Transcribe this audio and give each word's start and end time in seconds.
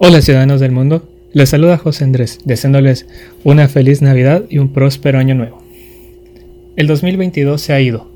Hola 0.00 0.22
ciudadanos 0.22 0.60
del 0.60 0.70
mundo, 0.70 1.08
les 1.32 1.48
saluda 1.48 1.76
José 1.76 2.04
Andrés, 2.04 2.38
deseándoles 2.44 3.06
una 3.42 3.66
feliz 3.66 4.00
Navidad 4.00 4.44
y 4.48 4.58
un 4.58 4.72
próspero 4.72 5.18
año 5.18 5.34
nuevo. 5.34 5.60
El 6.76 6.86
2022 6.86 7.60
se 7.60 7.72
ha 7.72 7.80
ido, 7.80 8.08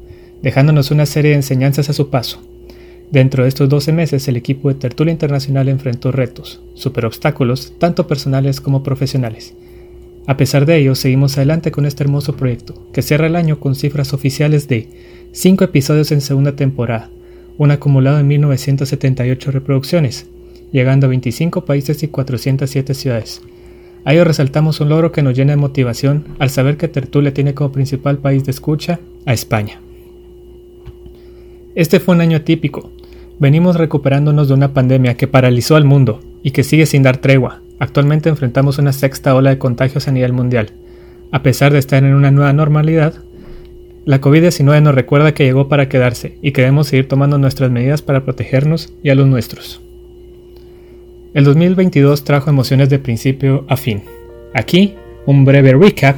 dejándonos 0.42 0.92
una 0.92 1.06
serie 1.06 1.32
de 1.32 1.38
enseñanzas 1.38 1.90
a 1.90 1.92
su 1.92 2.08
paso. 2.08 2.40
Dentro 3.10 3.42
de 3.42 3.48
estos 3.48 3.68
12 3.68 3.90
meses 3.90 4.28
el 4.28 4.36
equipo 4.36 4.68
de 4.68 4.76
Tertulia 4.76 5.10
Internacional 5.10 5.68
enfrentó 5.68 6.12
retos, 6.12 6.62
super 6.74 7.04
obstáculos, 7.04 7.72
tanto 7.80 8.06
personales 8.06 8.60
como 8.60 8.84
profesionales. 8.84 9.54
A 10.28 10.36
pesar 10.36 10.66
de 10.66 10.76
ello, 10.76 10.94
seguimos 10.94 11.36
adelante 11.36 11.72
con 11.72 11.84
este 11.84 12.04
hermoso 12.04 12.36
proyecto, 12.36 12.86
que 12.92 13.02
cierra 13.02 13.26
el 13.26 13.34
año 13.34 13.58
con 13.58 13.74
cifras 13.74 14.12
oficiales 14.12 14.68
de 14.68 14.86
5 15.32 15.64
episodios 15.64 16.12
en 16.12 16.20
segunda 16.20 16.54
temporada, 16.54 17.10
un 17.58 17.72
acumulado 17.72 18.18
de 18.18 18.22
1978 18.22 19.50
reproducciones, 19.50 20.28
llegando 20.72 21.06
a 21.06 21.10
25 21.10 21.64
países 21.64 22.02
y 22.02 22.08
407 22.08 22.94
ciudades. 22.94 23.42
A 24.04 24.12
ello 24.12 24.24
resaltamos 24.24 24.80
un 24.80 24.88
logro 24.88 25.12
que 25.12 25.22
nos 25.22 25.36
llena 25.36 25.52
de 25.52 25.58
motivación 25.58 26.24
al 26.38 26.50
saber 26.50 26.76
que 26.76 26.88
Tertulia 26.88 27.32
tiene 27.32 27.54
como 27.54 27.70
principal 27.70 28.18
país 28.18 28.44
de 28.44 28.50
escucha 28.50 28.98
a 29.26 29.32
España. 29.32 29.80
Este 31.74 32.00
fue 32.00 32.16
un 32.16 32.20
año 32.20 32.38
atípico. 32.38 32.90
Venimos 33.38 33.76
recuperándonos 33.76 34.48
de 34.48 34.54
una 34.54 34.74
pandemia 34.74 35.16
que 35.16 35.28
paralizó 35.28 35.76
al 35.76 35.84
mundo 35.84 36.20
y 36.42 36.50
que 36.50 36.64
sigue 36.64 36.86
sin 36.86 37.02
dar 37.02 37.18
tregua. 37.18 37.62
Actualmente 37.78 38.28
enfrentamos 38.28 38.78
una 38.78 38.92
sexta 38.92 39.34
ola 39.34 39.50
de 39.50 39.58
contagios 39.58 40.08
a 40.08 40.12
nivel 40.12 40.32
mundial. 40.32 40.72
A 41.30 41.42
pesar 41.42 41.72
de 41.72 41.78
estar 41.78 42.02
en 42.02 42.14
una 42.14 42.30
nueva 42.30 42.52
normalidad, 42.52 43.14
la 44.04 44.20
COVID-19 44.20 44.82
nos 44.82 44.94
recuerda 44.94 45.32
que 45.32 45.44
llegó 45.44 45.68
para 45.68 45.88
quedarse 45.88 46.38
y 46.42 46.52
que 46.52 46.62
debemos 46.62 46.88
seguir 46.88 47.08
tomando 47.08 47.38
nuestras 47.38 47.70
medidas 47.70 48.02
para 48.02 48.24
protegernos 48.24 48.92
y 49.02 49.10
a 49.10 49.14
los 49.14 49.28
nuestros. 49.28 49.80
El 51.34 51.44
2022 51.44 52.24
trajo 52.24 52.50
emociones 52.50 52.90
de 52.90 52.98
principio 52.98 53.64
a 53.66 53.78
fin. 53.78 54.02
Aquí, 54.52 54.96
un 55.24 55.46
breve 55.46 55.72
recap 55.72 56.16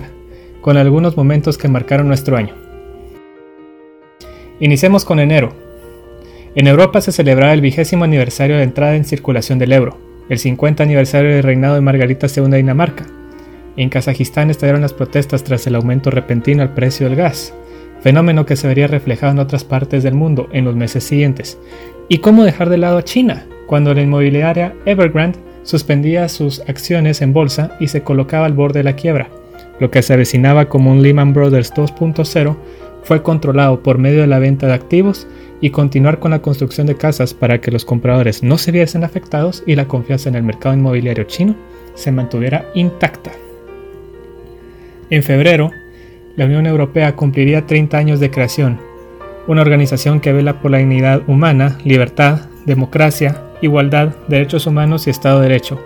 con 0.60 0.76
algunos 0.76 1.16
momentos 1.16 1.56
que 1.56 1.68
marcaron 1.68 2.08
nuestro 2.08 2.36
año. 2.36 2.52
Iniciemos 4.58 5.04
con 5.04 5.20
enero. 5.20 5.52
En 6.56 6.66
Europa 6.66 7.00
se 7.00 7.12
celebraba 7.12 7.52
el 7.52 7.60
vigésimo 7.60 8.02
aniversario 8.02 8.56
de 8.56 8.64
entrada 8.64 8.96
en 8.96 9.04
circulación 9.04 9.60
del 9.60 9.72
euro, 9.72 9.98
el 10.28 10.40
50 10.40 10.82
aniversario 10.82 11.30
del 11.30 11.44
reinado 11.44 11.76
de 11.76 11.80
Margarita 11.80 12.26
II 12.26 12.50
de 12.50 12.56
Dinamarca. 12.56 13.06
En 13.76 13.90
Kazajistán 13.90 14.50
estallaron 14.50 14.80
las 14.82 14.94
protestas 14.94 15.44
tras 15.44 15.64
el 15.68 15.76
aumento 15.76 16.10
repentino 16.10 16.60
al 16.62 16.74
precio 16.74 17.08
del 17.08 17.14
gas, 17.14 17.54
fenómeno 18.00 18.46
que 18.46 18.56
se 18.56 18.66
vería 18.66 18.88
reflejado 18.88 19.30
en 19.30 19.38
otras 19.38 19.62
partes 19.62 20.02
del 20.02 20.14
mundo 20.14 20.48
en 20.50 20.64
los 20.64 20.74
meses 20.74 21.04
siguientes. 21.04 21.56
¿Y 22.08 22.18
cómo 22.18 22.42
dejar 22.42 22.68
de 22.68 22.78
lado 22.78 22.98
a 22.98 23.04
China? 23.04 23.46
Cuando 23.66 23.94
la 23.94 24.02
inmobiliaria 24.02 24.74
Evergrande 24.86 25.38
suspendía 25.62 26.28
sus 26.28 26.60
acciones 26.68 27.22
en 27.22 27.32
bolsa 27.32 27.76
y 27.80 27.88
se 27.88 28.02
colocaba 28.02 28.46
al 28.46 28.52
borde 28.52 28.80
de 28.80 28.84
la 28.84 28.96
quiebra. 28.96 29.28
Lo 29.80 29.90
que 29.90 30.02
se 30.02 30.12
avecinaba 30.12 30.66
como 30.66 30.92
un 30.92 31.02
Lehman 31.02 31.32
Brothers 31.32 31.72
2.0 31.72 32.56
fue 33.02 33.22
controlado 33.22 33.82
por 33.82 33.98
medio 33.98 34.20
de 34.20 34.26
la 34.26 34.38
venta 34.38 34.66
de 34.66 34.74
activos 34.74 35.26
y 35.60 35.70
continuar 35.70 36.18
con 36.18 36.30
la 36.30 36.42
construcción 36.42 36.86
de 36.86 36.96
casas 36.96 37.34
para 37.34 37.60
que 37.60 37.70
los 37.70 37.84
compradores 37.84 38.42
no 38.42 38.58
se 38.58 38.72
viesen 38.72 39.04
afectados 39.04 39.62
y 39.66 39.74
la 39.76 39.88
confianza 39.88 40.28
en 40.28 40.34
el 40.34 40.42
mercado 40.42 40.74
inmobiliario 40.74 41.24
chino 41.24 41.54
se 41.94 42.12
mantuviera 42.12 42.70
intacta. 42.74 43.32
En 45.10 45.22
febrero, 45.22 45.70
la 46.36 46.46
Unión 46.46 46.66
Europea 46.66 47.14
cumpliría 47.14 47.66
30 47.66 47.96
años 47.96 48.20
de 48.20 48.30
creación, 48.30 48.80
una 49.46 49.62
organización 49.62 50.20
que 50.20 50.32
vela 50.32 50.60
por 50.60 50.70
la 50.70 50.78
dignidad 50.78 51.22
humana, 51.28 51.78
libertad, 51.84 52.48
democracia, 52.64 53.43
igualdad, 53.64 54.14
derechos 54.28 54.66
humanos 54.66 55.06
y 55.06 55.10
Estado 55.10 55.40
de 55.40 55.48
Derecho, 55.48 55.80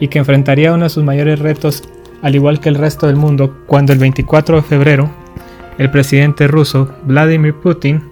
y 0.00 0.08
que 0.08 0.18
enfrentaría 0.18 0.72
uno 0.72 0.84
de 0.84 0.90
sus 0.90 1.04
mayores 1.04 1.38
retos, 1.38 1.84
al 2.22 2.34
igual 2.34 2.60
que 2.60 2.68
el 2.68 2.74
resto 2.74 3.06
del 3.06 3.16
mundo, 3.16 3.56
cuando 3.66 3.92
el 3.92 3.98
24 3.98 4.56
de 4.56 4.62
febrero 4.62 5.10
el 5.78 5.90
presidente 5.90 6.46
ruso 6.46 6.94
Vladimir 7.04 7.54
Putin 7.54 8.02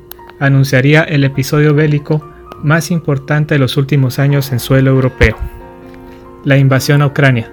anunciaría 0.41 1.03
el 1.03 1.23
episodio 1.23 1.75
bélico 1.75 2.21
más 2.63 2.91
importante 2.91 3.55
de 3.55 3.61
los 3.61 3.77
últimos 3.77 4.19
años 4.19 4.51
en 4.53 4.59
suelo 4.59 4.91
europeo, 4.91 5.37
la 6.45 6.59
invasión 6.59 7.03
a 7.03 7.07
Ucrania, 7.07 7.53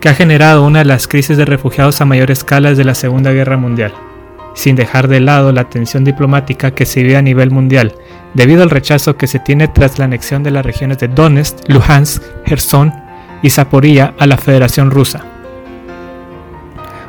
que 0.00 0.08
ha 0.08 0.14
generado 0.14 0.64
una 0.64 0.80
de 0.80 0.86
las 0.86 1.06
crisis 1.06 1.36
de 1.36 1.44
refugiados 1.44 2.00
a 2.00 2.06
mayor 2.06 2.30
escala 2.30 2.70
desde 2.70 2.84
la 2.84 2.94
Segunda 2.94 3.32
Guerra 3.32 3.56
Mundial 3.56 3.92
sin 4.54 4.76
dejar 4.76 5.08
de 5.08 5.20
lado 5.20 5.52
la 5.52 5.68
tensión 5.68 6.04
diplomática 6.04 6.72
que 6.72 6.86
se 6.86 7.02
vive 7.02 7.16
a 7.16 7.22
nivel 7.22 7.50
mundial, 7.50 7.94
debido 8.34 8.62
al 8.62 8.70
rechazo 8.70 9.16
que 9.16 9.26
se 9.26 9.38
tiene 9.38 9.68
tras 9.68 9.98
la 9.98 10.04
anexión 10.04 10.42
de 10.42 10.50
las 10.50 10.64
regiones 10.64 10.98
de 10.98 11.08
Donetsk, 11.08 11.68
Luhansk, 11.68 12.22
Gerson 12.44 12.92
y 13.42 13.50
Zaporilla 13.50 14.14
a 14.18 14.26
la 14.26 14.36
Federación 14.36 14.90
Rusa. 14.90 15.24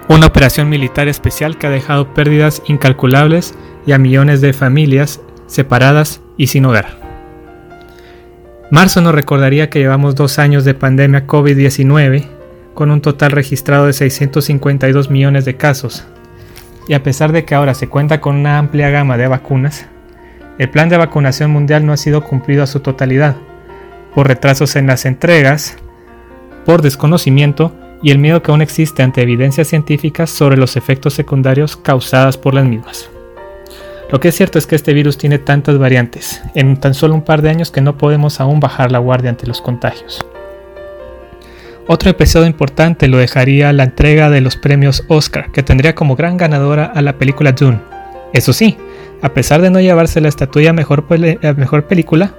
Una 0.07 0.27
operación 0.27 0.69
militar 0.69 1.07
especial 1.07 1.57
que 1.57 1.67
ha 1.67 1.69
dejado 1.69 2.13
pérdidas 2.13 2.61
incalculables 2.67 3.53
y 3.85 3.93
a 3.93 3.97
millones 3.97 4.41
de 4.41 4.53
familias 4.53 5.21
separadas 5.47 6.21
y 6.37 6.47
sin 6.47 6.65
hogar. 6.65 6.99
Marzo 8.71 9.01
nos 9.01 9.13
recordaría 9.13 9.69
que 9.69 9.79
llevamos 9.79 10.15
dos 10.15 10.39
años 10.39 10.63
de 10.63 10.73
pandemia 10.73 11.27
COVID-19, 11.27 12.25
con 12.73 12.89
un 12.89 13.01
total 13.01 13.31
registrado 13.31 13.85
de 13.85 13.93
652 13.93 15.09
millones 15.09 15.43
de 15.43 15.57
casos, 15.57 16.05
y 16.87 16.93
a 16.93 17.03
pesar 17.03 17.31
de 17.31 17.45
que 17.45 17.55
ahora 17.55 17.73
se 17.73 17.87
cuenta 17.87 18.21
con 18.21 18.35
una 18.35 18.57
amplia 18.57 18.89
gama 18.89 19.17
de 19.17 19.27
vacunas, 19.27 19.85
el 20.57 20.69
plan 20.69 20.89
de 20.89 20.97
vacunación 20.97 21.51
mundial 21.51 21.85
no 21.85 21.93
ha 21.93 21.97
sido 21.97 22.23
cumplido 22.23 22.63
a 22.63 22.67
su 22.67 22.79
totalidad, 22.81 23.35
por 24.13 24.27
retrasos 24.27 24.75
en 24.75 24.87
las 24.87 25.05
entregas, 25.05 25.77
por 26.65 26.81
desconocimiento 26.81 27.73
y 28.03 28.11
el 28.11 28.19
miedo 28.19 28.41
que 28.41 28.51
aún 28.51 28.61
existe 28.61 29.03
ante 29.03 29.21
evidencias 29.21 29.67
científicas 29.67 30.29
sobre 30.29 30.57
los 30.57 30.75
efectos 30.75 31.13
secundarios 31.13 31.77
causadas 31.77 32.37
por 32.37 32.53
las 32.53 32.65
mismas. 32.65 33.09
Lo 34.11 34.19
que 34.19 34.27
es 34.27 34.35
cierto 34.35 34.57
es 34.57 34.67
que 34.67 34.75
este 34.75 34.93
virus 34.93 35.17
tiene 35.17 35.39
tantas 35.39 35.77
variantes, 35.77 36.41
en 36.53 36.77
tan 36.77 36.93
solo 36.93 37.13
un 37.13 37.21
par 37.21 37.41
de 37.41 37.49
años 37.49 37.71
que 37.71 37.79
no 37.79 37.97
podemos 37.97 38.41
aún 38.41 38.59
bajar 38.59 38.91
la 38.91 38.99
guardia 38.99 39.29
ante 39.29 39.47
los 39.47 39.61
contagios. 39.61 40.25
Otro 41.93 42.09
episodio 42.09 42.47
importante 42.47 43.09
lo 43.09 43.17
dejaría 43.17 43.73
la 43.73 43.83
entrega 43.83 44.29
de 44.29 44.39
los 44.39 44.55
premios 44.55 45.03
Oscar, 45.09 45.51
que 45.51 45.61
tendría 45.61 45.93
como 45.93 46.15
gran 46.15 46.37
ganadora 46.37 46.85
a 46.85 47.01
la 47.01 47.17
película 47.17 47.51
Dune. 47.51 47.81
Eso 48.31 48.53
sí, 48.53 48.77
a 49.21 49.33
pesar 49.33 49.61
de 49.61 49.71
no 49.71 49.81
llevarse 49.81 50.21
la 50.21 50.29
estatuilla 50.29 50.71
mejor, 50.71 51.03
mejor 51.57 51.87
película, 51.87 52.33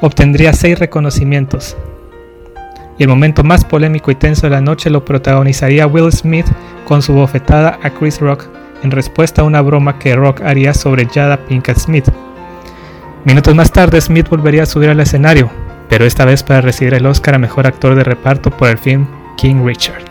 obtendría 0.00 0.54
seis 0.54 0.78
reconocimientos. 0.78 1.76
Y 2.96 3.02
el 3.02 3.10
momento 3.10 3.44
más 3.44 3.66
polémico 3.66 4.12
y 4.12 4.14
tenso 4.14 4.46
de 4.46 4.50
la 4.52 4.62
noche 4.62 4.88
lo 4.88 5.04
protagonizaría 5.04 5.86
Will 5.86 6.10
Smith 6.10 6.46
con 6.86 7.02
su 7.02 7.12
bofetada 7.12 7.78
a 7.82 7.90
Chris 7.90 8.18
Rock 8.18 8.46
en 8.82 8.92
respuesta 8.92 9.42
a 9.42 9.44
una 9.44 9.60
broma 9.60 9.98
que 9.98 10.16
Rock 10.16 10.40
haría 10.40 10.72
sobre 10.72 11.04
Jada 11.04 11.36
Pinkett 11.36 11.76
Smith. 11.76 12.08
Minutos 13.26 13.54
más 13.54 13.70
tarde, 13.70 14.00
Smith 14.00 14.30
volvería 14.30 14.62
a 14.62 14.66
subir 14.66 14.88
al 14.88 15.00
escenario, 15.00 15.50
pero 15.90 16.06
esta 16.06 16.24
vez 16.24 16.42
para 16.44 16.62
recibir 16.62 16.94
el 16.94 17.04
Oscar 17.04 17.34
a 17.34 17.38
Mejor 17.38 17.66
Actor 17.66 17.96
de 17.96 18.04
Reparto 18.04 18.50
por 18.50 18.68
el 18.68 18.78
film 18.78 19.06
King 19.36 19.62
Richard. 19.62 20.04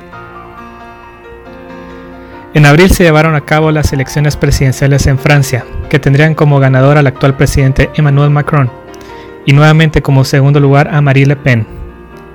En 2.53 2.65
abril 2.65 2.91
se 2.91 3.03
llevaron 3.03 3.35
a 3.35 3.41
cabo 3.41 3.71
las 3.71 3.93
elecciones 3.93 4.35
presidenciales 4.35 5.07
en 5.07 5.17
Francia, 5.17 5.65
que 5.89 5.99
tendrían 5.99 6.35
como 6.35 6.59
ganador 6.59 6.97
al 6.97 7.07
actual 7.07 7.37
presidente 7.37 7.89
Emmanuel 7.95 8.29
Macron, 8.29 8.69
y 9.45 9.53
nuevamente 9.53 10.01
como 10.01 10.25
segundo 10.25 10.59
lugar 10.59 10.89
a 10.93 10.99
Marie 10.99 11.25
Le 11.25 11.37
Pen. 11.37 11.65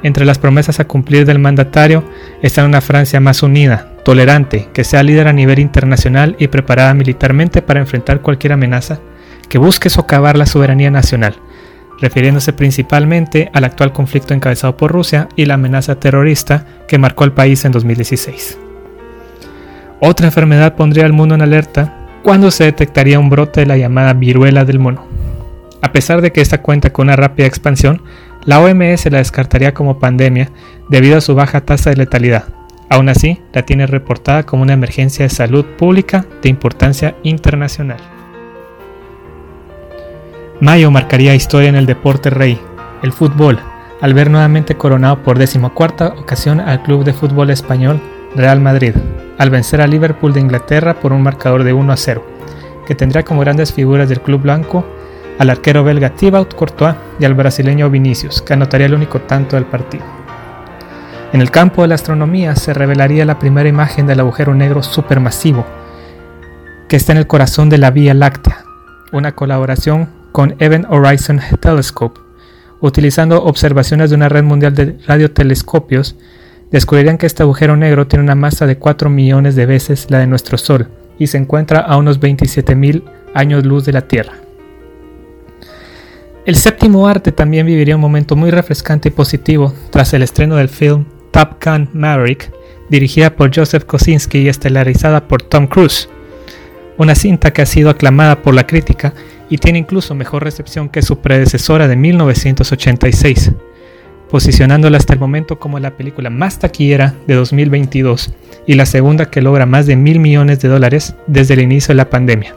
Entre 0.02 0.24
las 0.24 0.38
promesas 0.38 0.80
a 0.80 0.86
cumplir 0.86 1.26
del 1.26 1.38
mandatario 1.38 2.04
está 2.42 2.64
una 2.64 2.80
Francia 2.80 3.20
más 3.20 3.42
unida, 3.42 3.90
tolerante, 4.04 4.68
que 4.72 4.84
sea 4.84 5.02
líder 5.02 5.28
a 5.28 5.32
nivel 5.32 5.58
internacional 5.58 6.36
y 6.38 6.48
preparada 6.48 6.94
militarmente 6.94 7.60
para 7.60 7.80
enfrentar 7.80 8.20
cualquier 8.20 8.52
amenaza 8.54 9.00
que 9.48 9.58
busque 9.58 9.90
socavar 9.90 10.38
la 10.38 10.46
soberanía 10.46 10.90
nacional, 10.90 11.36
refiriéndose 12.00 12.52
principalmente 12.52 13.50
al 13.52 13.64
actual 13.64 13.92
conflicto 13.92 14.34
encabezado 14.34 14.76
por 14.76 14.92
Rusia 14.92 15.28
y 15.36 15.44
la 15.44 15.54
amenaza 15.54 15.94
terrorista 15.96 16.66
que 16.88 16.98
marcó 16.98 17.24
al 17.24 17.32
país 17.32 17.64
en 17.64 17.72
2016. 17.72 18.58
Otra 20.00 20.26
enfermedad 20.26 20.74
pondría 20.74 21.06
al 21.06 21.12
mundo 21.12 21.34
en 21.34 21.42
alerta 21.42 22.08
cuando 22.22 22.50
se 22.50 22.64
detectaría 22.64 23.18
un 23.18 23.30
brote 23.30 23.60
de 23.60 23.66
la 23.66 23.76
llamada 23.76 24.12
viruela 24.12 24.64
del 24.64 24.78
mono. 24.78 25.06
A 25.82 25.92
pesar 25.92 26.20
de 26.20 26.32
que 26.32 26.40
esta 26.40 26.62
cuenta 26.62 26.92
con 26.92 27.06
una 27.06 27.16
rápida 27.16 27.46
expansión, 27.46 28.02
la 28.44 28.60
OMS 28.60 29.10
la 29.10 29.18
descartaría 29.18 29.74
como 29.74 29.98
pandemia 29.98 30.50
debido 30.88 31.18
a 31.18 31.20
su 31.20 31.34
baja 31.34 31.60
tasa 31.60 31.90
de 31.90 31.96
letalidad. 31.96 32.44
Aún 32.90 33.08
así, 33.08 33.40
la 33.52 33.62
tiene 33.62 33.86
reportada 33.86 34.44
como 34.44 34.62
una 34.62 34.72
emergencia 34.72 35.24
de 35.24 35.30
salud 35.30 35.64
pública 35.78 36.26
de 36.42 36.48
importancia 36.48 37.16
internacional. 37.22 38.13
Mayo 40.60 40.92
marcaría 40.92 41.34
historia 41.34 41.68
en 41.68 41.74
el 41.74 41.84
deporte 41.84 42.30
rey, 42.30 42.60
el 43.02 43.12
fútbol, 43.12 43.58
al 44.00 44.14
ver 44.14 44.30
nuevamente 44.30 44.76
coronado 44.76 45.20
por 45.22 45.36
decimocuarta 45.36 46.14
ocasión 46.16 46.60
al 46.60 46.82
club 46.82 47.02
de 47.02 47.12
fútbol 47.12 47.50
español 47.50 48.00
Real 48.36 48.60
Madrid, 48.60 48.94
al 49.36 49.50
vencer 49.50 49.80
a 49.80 49.88
Liverpool 49.88 50.32
de 50.32 50.40
Inglaterra 50.40 51.00
por 51.00 51.12
un 51.12 51.22
marcador 51.22 51.64
de 51.64 51.72
1 51.72 51.92
a 51.92 51.96
0, 51.96 52.24
que 52.86 52.94
tendrá 52.94 53.24
como 53.24 53.40
grandes 53.40 53.72
figuras 53.72 54.08
del 54.08 54.20
club 54.20 54.42
blanco 54.42 54.84
al 55.40 55.50
arquero 55.50 55.82
belga 55.82 56.10
Thibaut 56.10 56.54
Courtois 56.54 56.94
y 57.18 57.24
al 57.24 57.34
brasileño 57.34 57.90
Vinicius, 57.90 58.40
que 58.40 58.52
anotaría 58.52 58.86
el 58.86 58.94
único 58.94 59.22
tanto 59.22 59.56
del 59.56 59.66
partido. 59.66 60.04
En 61.32 61.40
el 61.40 61.50
campo 61.50 61.82
de 61.82 61.88
la 61.88 61.96
astronomía 61.96 62.54
se 62.54 62.72
revelaría 62.72 63.24
la 63.24 63.40
primera 63.40 63.68
imagen 63.68 64.06
del 64.06 64.20
agujero 64.20 64.54
negro 64.54 64.84
supermasivo, 64.84 65.66
que 66.88 66.94
está 66.94 67.10
en 67.10 67.18
el 67.18 67.26
corazón 67.26 67.68
de 67.68 67.78
la 67.78 67.90
Vía 67.90 68.14
Láctea, 68.14 68.64
una 69.10 69.32
colaboración 69.32 70.13
con 70.34 70.56
Event 70.58 70.86
Horizon 70.90 71.40
Telescope. 71.60 72.20
Utilizando 72.80 73.44
observaciones 73.44 74.10
de 74.10 74.16
una 74.16 74.28
red 74.28 74.42
mundial 74.42 74.74
de 74.74 74.98
radiotelescopios, 75.06 76.16
descubrirían 76.72 77.18
que 77.18 77.26
este 77.26 77.44
agujero 77.44 77.76
negro 77.76 78.08
tiene 78.08 78.24
una 78.24 78.34
masa 78.34 78.66
de 78.66 78.76
4 78.76 79.08
millones 79.10 79.54
de 79.54 79.64
veces 79.64 80.10
la 80.10 80.18
de 80.18 80.26
nuestro 80.26 80.58
Sol 80.58 80.88
y 81.20 81.28
se 81.28 81.38
encuentra 81.38 81.78
a 81.78 81.96
unos 81.98 82.18
27.000 82.18 83.04
años 83.32 83.64
luz 83.64 83.84
de 83.84 83.92
la 83.92 84.08
Tierra. 84.08 84.32
El 86.44 86.56
séptimo 86.56 87.06
arte 87.06 87.30
también 87.30 87.64
viviría 87.64 87.94
un 87.94 88.02
momento 88.02 88.34
muy 88.34 88.50
refrescante 88.50 89.10
y 89.10 89.12
positivo 89.12 89.72
tras 89.90 90.14
el 90.14 90.24
estreno 90.24 90.56
del 90.56 90.68
film 90.68 91.04
Top 91.30 91.64
Gun 91.64 91.90
Maverick, 91.92 92.50
dirigida 92.90 93.36
por 93.36 93.54
Joseph 93.54 93.84
Kosinski 93.84 94.38
y 94.38 94.48
estelarizada 94.48 95.28
por 95.28 95.42
Tom 95.42 95.68
Cruise. 95.68 96.08
Una 96.98 97.14
cinta 97.14 97.52
que 97.52 97.62
ha 97.62 97.66
sido 97.66 97.88
aclamada 97.88 98.42
por 98.42 98.52
la 98.52 98.66
crítica 98.66 99.14
y 99.50 99.58
tiene 99.58 99.78
incluso 99.78 100.14
mejor 100.14 100.44
recepción 100.44 100.88
que 100.88 101.02
su 101.02 101.18
predecesora 101.18 101.88
de 101.88 101.96
1986, 101.96 103.52
posicionándola 104.30 104.98
hasta 104.98 105.12
el 105.12 105.20
momento 105.20 105.58
como 105.58 105.78
la 105.78 105.96
película 105.96 106.30
más 106.30 106.58
taquillera 106.58 107.14
de 107.26 107.34
2022 107.34 108.34
y 108.66 108.74
la 108.74 108.86
segunda 108.86 109.30
que 109.30 109.42
logra 109.42 109.66
más 109.66 109.86
de 109.86 109.96
mil 109.96 110.18
millones 110.18 110.60
de 110.60 110.68
dólares 110.68 111.14
desde 111.26 111.54
el 111.54 111.60
inicio 111.60 111.88
de 111.88 111.96
la 111.96 112.10
pandemia 112.10 112.56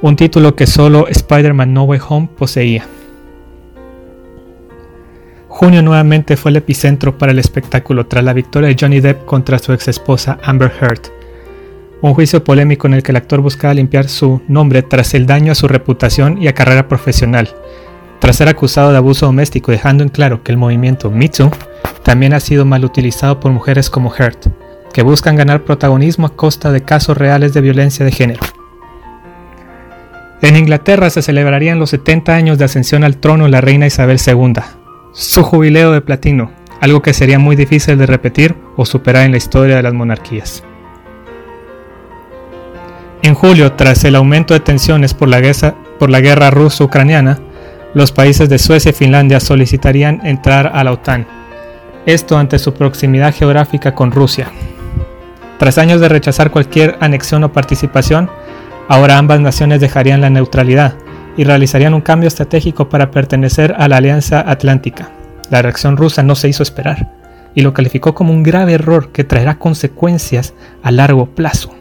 un 0.00 0.14
título 0.14 0.54
que 0.54 0.66
solo 0.66 1.08
Spider-Man 1.08 1.74
No 1.74 1.84
Way 1.84 2.00
Home 2.08 2.28
poseía. 2.36 2.86
Junio 5.48 5.82
nuevamente 5.82 6.36
fue 6.36 6.52
el 6.52 6.58
epicentro 6.58 7.18
para 7.18 7.32
el 7.32 7.38
espectáculo 7.40 8.06
tras 8.06 8.22
la 8.22 8.32
victoria 8.32 8.68
de 8.68 8.76
Johnny 8.78 9.00
Depp 9.00 9.24
contra 9.24 9.58
su 9.58 9.72
ex 9.72 9.88
esposa 9.88 10.38
Amber 10.44 10.72
Heard. 10.80 11.17
Un 12.00 12.14
juicio 12.14 12.44
polémico 12.44 12.86
en 12.86 12.94
el 12.94 13.02
que 13.02 13.10
el 13.10 13.16
actor 13.16 13.40
buscaba 13.40 13.74
limpiar 13.74 14.08
su 14.08 14.40
nombre 14.46 14.82
tras 14.82 15.14
el 15.14 15.26
daño 15.26 15.50
a 15.50 15.56
su 15.56 15.66
reputación 15.66 16.40
y 16.40 16.46
a 16.46 16.54
carrera 16.54 16.86
profesional, 16.86 17.48
tras 18.20 18.36
ser 18.36 18.48
acusado 18.48 18.92
de 18.92 18.98
abuso 18.98 19.26
doméstico, 19.26 19.72
dejando 19.72 20.04
en 20.04 20.08
claro 20.08 20.44
que 20.44 20.52
el 20.52 20.58
movimiento 20.58 21.10
Me 21.10 21.28
también 22.04 22.34
ha 22.34 22.40
sido 22.40 22.64
mal 22.64 22.84
utilizado 22.84 23.40
por 23.40 23.50
mujeres 23.50 23.90
como 23.90 24.14
Heard, 24.14 24.38
que 24.92 25.02
buscan 25.02 25.34
ganar 25.34 25.64
protagonismo 25.64 26.26
a 26.26 26.36
costa 26.36 26.70
de 26.70 26.82
casos 26.82 27.16
reales 27.16 27.52
de 27.52 27.60
violencia 27.62 28.04
de 28.04 28.12
género. 28.12 28.40
En 30.40 30.56
Inglaterra 30.56 31.10
se 31.10 31.20
celebrarían 31.20 31.80
los 31.80 31.90
70 31.90 32.32
años 32.32 32.58
de 32.58 32.64
ascensión 32.64 33.02
al 33.02 33.16
trono 33.16 33.44
de 33.44 33.50
la 33.50 33.60
reina 33.60 33.86
Isabel 33.86 34.18
II, 34.24 34.54
su 35.12 35.42
jubileo 35.42 35.90
de 35.90 36.00
platino, 36.00 36.52
algo 36.80 37.02
que 37.02 37.12
sería 37.12 37.40
muy 37.40 37.56
difícil 37.56 37.98
de 37.98 38.06
repetir 38.06 38.54
o 38.76 38.86
superar 38.86 39.26
en 39.26 39.32
la 39.32 39.38
historia 39.38 39.76
de 39.76 39.82
las 39.82 39.94
monarquías. 39.94 40.62
En 43.22 43.34
julio, 43.34 43.72
tras 43.72 44.04
el 44.04 44.16
aumento 44.16 44.54
de 44.54 44.60
tensiones 44.60 45.14
por 45.14 45.28
la 45.28 45.40
guerra, 45.40 45.74
por 45.98 46.10
la 46.10 46.20
guerra 46.20 46.50
ruso-ucraniana, 46.50 47.38
los 47.94 48.12
países 48.12 48.48
de 48.48 48.58
Suecia 48.58 48.90
y 48.90 48.94
Finlandia 48.94 49.40
solicitarían 49.40 50.24
entrar 50.24 50.70
a 50.74 50.84
la 50.84 50.92
OTAN, 50.92 51.26
esto 52.06 52.38
ante 52.38 52.58
su 52.58 52.74
proximidad 52.74 53.34
geográfica 53.34 53.94
con 53.94 54.12
Rusia. 54.12 54.48
Tras 55.58 55.78
años 55.78 56.00
de 56.00 56.08
rechazar 56.08 56.50
cualquier 56.50 56.96
anexión 57.00 57.42
o 57.44 57.52
participación, 57.52 58.30
Ahora 58.88 59.18
ambas 59.18 59.38
naciones 59.38 59.82
dejarían 59.82 60.22
la 60.22 60.30
neutralidad 60.30 60.94
y 61.36 61.44
realizarían 61.44 61.92
un 61.92 62.00
cambio 62.00 62.26
estratégico 62.26 62.88
para 62.88 63.10
pertenecer 63.10 63.74
a 63.78 63.86
la 63.86 63.98
Alianza 63.98 64.42
Atlántica. 64.50 65.10
La 65.50 65.60
reacción 65.60 65.98
rusa 65.98 66.22
no 66.22 66.34
se 66.34 66.48
hizo 66.48 66.62
esperar 66.62 67.12
y 67.54 67.60
lo 67.60 67.74
calificó 67.74 68.14
como 68.14 68.32
un 68.32 68.42
grave 68.42 68.72
error 68.72 69.12
que 69.12 69.24
traerá 69.24 69.58
consecuencias 69.58 70.54
a 70.82 70.90
largo 70.90 71.26
plazo, 71.26 71.74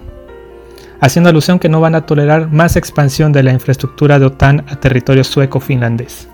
haciendo 1.00 1.30
alusión 1.30 1.60
que 1.60 1.70
no 1.70 1.82
van 1.82 1.96
a 1.96 2.06
tolerar 2.06 2.52
más 2.52 2.76
expansión 2.76 3.32
de 3.32 3.44
la 3.44 3.54
infraestructura 3.54 4.20
de 4.20 4.26
OTAN 4.26 4.66
a 4.68 4.76
territorio 4.78 5.24
sueco-finlandés. 5.24 6.30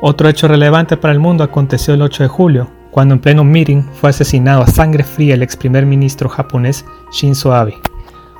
Otro 0.00 0.28
hecho 0.28 0.48
relevante 0.48 0.96
para 0.96 1.12
el 1.12 1.20
mundo 1.20 1.44
aconteció 1.44 1.94
el 1.94 2.02
8 2.02 2.24
de 2.24 2.28
julio, 2.28 2.70
cuando 2.90 3.14
en 3.14 3.20
pleno 3.20 3.44
meeting 3.44 3.82
fue 3.92 4.10
asesinado 4.10 4.62
a 4.62 4.66
sangre 4.66 5.04
fría 5.04 5.34
el 5.34 5.42
ex 5.42 5.56
primer 5.56 5.86
ministro 5.86 6.28
japonés 6.28 6.84
Shinzo 7.10 7.54
Abe 7.54 7.78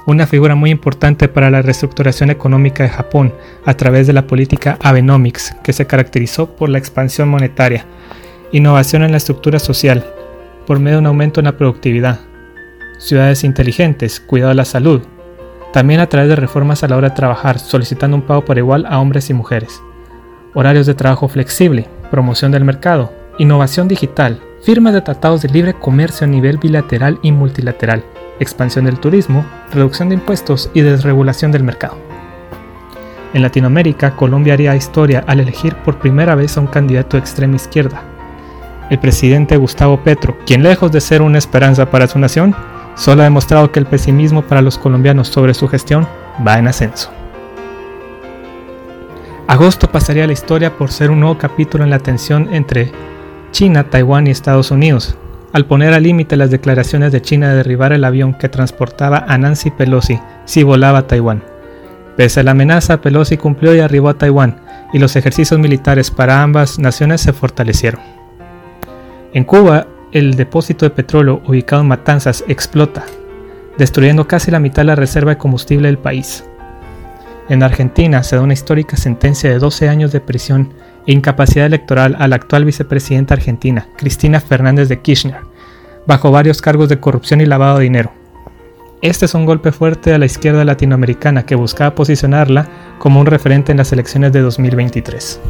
una 0.06 0.26
figura 0.26 0.54
muy 0.54 0.70
importante 0.70 1.28
para 1.28 1.50
la 1.50 1.62
reestructuración 1.62 2.30
económica 2.30 2.82
de 2.82 2.90
Japón 2.90 3.32
a 3.64 3.74
través 3.74 4.06
de 4.06 4.12
la 4.12 4.26
política 4.26 4.78
Abenomics, 4.82 5.56
que 5.62 5.72
se 5.72 5.86
caracterizó 5.86 6.54
por 6.54 6.68
la 6.68 6.78
expansión 6.78 7.28
monetaria, 7.28 7.86
innovación 8.52 9.02
en 9.02 9.12
la 9.12 9.16
estructura 9.16 9.58
social, 9.58 10.04
por 10.66 10.78
medio 10.78 10.96
de 10.96 11.00
un 11.00 11.06
aumento 11.06 11.40
en 11.40 11.46
la 11.46 11.56
productividad, 11.56 12.20
ciudades 13.04 13.44
inteligentes, 13.44 14.18
cuidado 14.18 14.48
de 14.48 14.54
la 14.54 14.64
salud, 14.64 15.02
también 15.74 16.00
a 16.00 16.08
través 16.08 16.30
de 16.30 16.36
reformas 16.36 16.82
a 16.82 16.88
la 16.88 16.96
hora 16.96 17.10
de 17.10 17.14
trabajar, 17.16 17.58
solicitando 17.58 18.16
un 18.16 18.22
pago 18.22 18.46
por 18.46 18.56
igual 18.56 18.86
a 18.88 18.98
hombres 18.98 19.28
y 19.28 19.34
mujeres, 19.34 19.82
horarios 20.54 20.86
de 20.86 20.94
trabajo 20.94 21.28
flexible, 21.28 21.86
promoción 22.10 22.50
del 22.50 22.64
mercado, 22.64 23.12
innovación 23.38 23.88
digital, 23.88 24.40
firma 24.62 24.90
de 24.90 25.02
tratados 25.02 25.42
de 25.42 25.50
libre 25.50 25.74
comercio 25.74 26.26
a 26.26 26.30
nivel 26.30 26.56
bilateral 26.56 27.18
y 27.22 27.30
multilateral, 27.30 28.02
expansión 28.40 28.86
del 28.86 28.98
turismo, 28.98 29.44
reducción 29.70 30.08
de 30.08 30.14
impuestos 30.14 30.70
y 30.72 30.80
desregulación 30.80 31.52
del 31.52 31.62
mercado. 31.62 31.98
En 33.34 33.42
Latinoamérica, 33.42 34.16
Colombia 34.16 34.54
haría 34.54 34.76
historia 34.76 35.24
al 35.26 35.40
elegir 35.40 35.74
por 35.84 35.98
primera 35.98 36.34
vez 36.36 36.56
a 36.56 36.60
un 36.60 36.68
candidato 36.68 37.18
de 37.18 37.20
extrema 37.20 37.56
izquierda. 37.56 38.02
El 38.88 38.98
presidente 38.98 39.56
Gustavo 39.56 40.02
Petro, 40.02 40.38
quien 40.46 40.62
lejos 40.62 40.90
de 40.92 41.00
ser 41.00 41.20
una 41.20 41.38
esperanza 41.38 41.90
para 41.90 42.06
su 42.06 42.18
nación, 42.18 42.54
solo 42.94 43.22
ha 43.22 43.24
demostrado 43.24 43.72
que 43.72 43.80
el 43.80 43.86
pesimismo 43.86 44.42
para 44.42 44.62
los 44.62 44.78
colombianos 44.78 45.28
sobre 45.28 45.54
su 45.54 45.68
gestión 45.68 46.06
va 46.46 46.58
en 46.58 46.68
ascenso. 46.68 47.10
Agosto 49.46 49.90
pasaría 49.90 50.24
a 50.24 50.26
la 50.26 50.32
historia 50.32 50.76
por 50.76 50.90
ser 50.90 51.10
un 51.10 51.20
nuevo 51.20 51.36
capítulo 51.36 51.84
en 51.84 51.90
la 51.90 51.98
tensión 51.98 52.48
entre 52.52 52.90
China, 53.50 53.84
Taiwán 53.90 54.26
y 54.26 54.30
Estados 54.30 54.70
Unidos, 54.70 55.16
al 55.52 55.66
poner 55.66 55.92
al 55.92 56.02
límite 56.02 56.36
las 56.36 56.50
declaraciones 56.50 57.12
de 57.12 57.22
China 57.22 57.50
de 57.50 57.56
derribar 57.56 57.92
el 57.92 58.04
avión 58.04 58.34
que 58.34 58.48
transportaba 58.48 59.24
a 59.28 59.38
Nancy 59.38 59.70
Pelosi 59.70 60.18
si 60.44 60.62
volaba 60.62 61.00
a 61.00 61.06
Taiwán. 61.06 61.44
Pese 62.16 62.40
a 62.40 62.42
la 62.42 62.52
amenaza, 62.52 63.00
Pelosi 63.00 63.36
cumplió 63.36 63.74
y 63.74 63.80
arribó 63.80 64.08
a 64.08 64.18
Taiwán, 64.18 64.60
y 64.92 64.98
los 64.98 65.14
ejercicios 65.14 65.60
militares 65.60 66.10
para 66.10 66.42
ambas 66.42 66.78
naciones 66.78 67.20
se 67.20 67.32
fortalecieron. 67.32 68.00
En 69.32 69.44
Cuba, 69.44 69.86
el 70.14 70.36
depósito 70.36 70.86
de 70.86 70.90
petróleo 70.90 71.42
ubicado 71.44 71.82
en 71.82 71.88
Matanzas 71.88 72.44
explota, 72.46 73.04
destruyendo 73.76 74.28
casi 74.28 74.52
la 74.52 74.60
mitad 74.60 74.82
de 74.82 74.86
la 74.86 74.94
reserva 74.94 75.32
de 75.32 75.38
combustible 75.38 75.88
del 75.88 75.98
país. 75.98 76.44
En 77.48 77.64
Argentina 77.64 78.22
se 78.22 78.36
da 78.36 78.42
una 78.42 78.52
histórica 78.52 78.96
sentencia 78.96 79.50
de 79.50 79.58
12 79.58 79.88
años 79.88 80.12
de 80.12 80.20
prisión 80.20 80.72
e 81.06 81.12
incapacidad 81.12 81.66
electoral 81.66 82.16
a 82.18 82.28
la 82.28 82.36
actual 82.36 82.64
vicepresidenta 82.64 83.34
argentina, 83.34 83.88
Cristina 83.98 84.40
Fernández 84.40 84.88
de 84.88 85.00
Kirchner, 85.00 85.40
bajo 86.06 86.30
varios 86.30 86.62
cargos 86.62 86.88
de 86.88 87.00
corrupción 87.00 87.40
y 87.40 87.46
lavado 87.46 87.78
de 87.78 87.84
dinero. 87.84 88.12
Este 89.02 89.24
es 89.24 89.34
un 89.34 89.44
golpe 89.44 89.72
fuerte 89.72 90.14
a 90.14 90.18
la 90.18 90.26
izquierda 90.26 90.64
latinoamericana 90.64 91.44
que 91.44 91.56
buscaba 91.56 91.96
posicionarla 91.96 92.68
como 92.98 93.20
un 93.20 93.26
referente 93.26 93.72
en 93.72 93.78
las 93.78 93.92
elecciones 93.92 94.32
de 94.32 94.40
2023. 94.40 95.40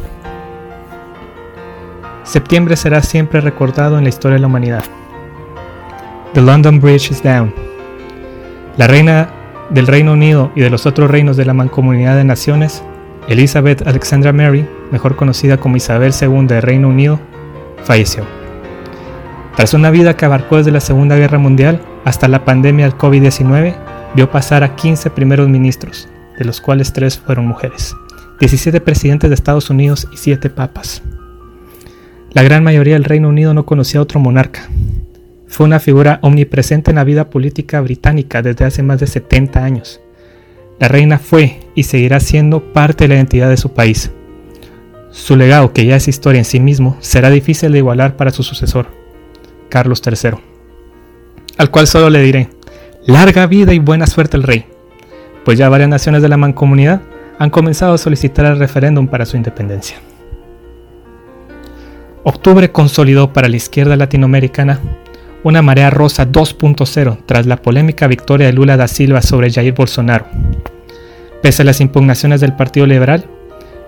Septiembre 2.25 2.75
será 2.75 3.03
siempre 3.03 3.39
recordado 3.39 3.97
en 3.97 4.03
la 4.03 4.09
historia 4.09 4.35
de 4.35 4.41
la 4.41 4.47
humanidad. 4.47 4.83
The 6.33 6.41
London 6.41 6.81
Bridge 6.81 7.11
is 7.11 7.21
down. 7.21 7.53
La 8.77 8.87
reina 8.87 9.29
del 9.69 9.85
Reino 9.85 10.13
Unido 10.13 10.51
y 10.55 10.61
de 10.61 10.71
los 10.71 10.87
otros 10.87 11.09
reinos 11.09 11.37
de 11.37 11.45
la 11.45 11.53
Mancomunidad 11.53 12.15
de 12.15 12.23
Naciones, 12.23 12.83
Elizabeth 13.27 13.87
Alexandra 13.87 14.33
Mary, 14.33 14.67
mejor 14.91 15.15
conocida 15.15 15.57
como 15.57 15.77
Isabel 15.77 16.13
II 16.19 16.47
de 16.47 16.61
Reino 16.61 16.89
Unido, 16.89 17.19
falleció. 17.83 18.25
Tras 19.55 19.75
una 19.75 19.91
vida 19.91 20.17
que 20.17 20.25
abarcó 20.25 20.57
desde 20.57 20.71
la 20.71 20.81
Segunda 20.81 21.15
Guerra 21.15 21.37
Mundial 21.37 21.79
hasta 22.05 22.27
la 22.27 22.43
pandemia 22.43 22.85
del 22.87 22.97
COVID-19, 22.97 23.75
vio 24.15 24.31
pasar 24.31 24.63
a 24.63 24.75
15 24.75 25.11
primeros 25.11 25.47
ministros, 25.47 26.09
de 26.37 26.45
los 26.45 26.59
cuales 26.59 26.91
3 26.91 27.19
fueron 27.19 27.47
mujeres, 27.47 27.95
17 28.39 28.81
presidentes 28.81 29.29
de 29.29 29.35
Estados 29.35 29.69
Unidos 29.69 30.07
y 30.11 30.17
7 30.17 30.49
papas. 30.49 31.03
La 32.35 32.43
gran 32.43 32.65
mayoría 32.65 32.95
del 32.95 33.05
Reino 33.05 33.29
Unido 33.29 33.53
no 33.53 33.65
conocía 33.65 34.01
a 34.01 34.03
otro 34.03 34.19
monarca. 34.19 34.67
Fue 35.47 35.65
una 35.65 35.79
figura 35.79 36.19
omnipresente 36.21 36.91
en 36.91 36.95
la 36.95 37.05
vida 37.05 37.29
política 37.29 37.79
británica 37.79 38.41
desde 38.41 38.65
hace 38.65 38.83
más 38.83 38.99
de 38.99 39.07
70 39.07 39.63
años. 39.63 40.01
La 40.77 40.89
reina 40.89 41.17
fue 41.17 41.61
y 41.75 41.83
seguirá 41.83 42.19
siendo 42.19 42.73
parte 42.73 43.05
de 43.05 43.07
la 43.07 43.15
identidad 43.15 43.49
de 43.49 43.55
su 43.55 43.73
país, 43.73 44.11
su 45.11 45.37
legado, 45.37 45.71
que 45.71 45.85
ya 45.85 45.95
es 45.95 46.09
historia 46.09 46.39
en 46.39 46.43
sí 46.43 46.59
mismo, 46.59 46.97
será 46.99 47.29
difícil 47.29 47.71
de 47.71 47.77
igualar 47.77 48.17
para 48.17 48.31
su 48.31 48.43
sucesor, 48.43 48.87
Carlos 49.69 50.01
III, 50.05 50.31
al 51.57 51.71
cual 51.71 51.87
solo 51.87 52.09
le 52.09 52.21
diré, 52.21 52.49
larga 53.07 53.47
vida 53.47 53.73
y 53.73 53.79
buena 53.79 54.07
suerte 54.07 54.35
al 54.35 54.43
rey, 54.43 54.65
pues 55.45 55.57
ya 55.57 55.69
varias 55.69 55.87
naciones 55.87 56.21
de 56.21 56.27
la 56.27 56.35
mancomunidad 56.35 57.01
han 57.39 57.49
comenzado 57.49 57.93
a 57.93 57.97
solicitar 57.97 58.45
el 58.45 58.59
referéndum 58.59 59.07
para 59.07 59.25
su 59.25 59.37
independencia. 59.37 59.95
Octubre 62.27 62.71
consolidó 62.71 63.33
para 63.33 63.47
la 63.47 63.55
izquierda 63.55 63.95
latinoamericana 63.95 64.79
una 65.43 65.61
marea 65.61 65.91
rosa 65.91 66.27
2.0 66.27 67.19
tras 67.27 67.45
la 67.45 67.61
polémica 67.61 68.07
victoria 68.07 68.47
de 68.47 68.53
Lula 68.53 68.77
da 68.77 68.87
Silva 68.87 69.21
sobre 69.21 69.51
Jair 69.51 69.75
Bolsonaro. 69.75 70.25
Pese 71.43 71.61
a 71.61 71.65
las 71.65 71.81
impugnaciones 71.81 72.41
del 72.41 72.55
Partido 72.55 72.87
Liberal, 72.87 73.25